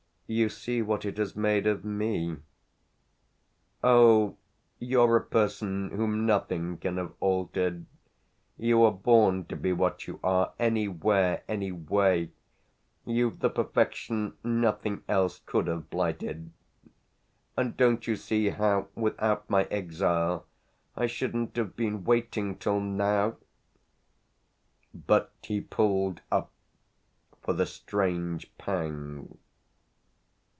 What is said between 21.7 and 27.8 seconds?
been waiting till now?" But he pulled up for the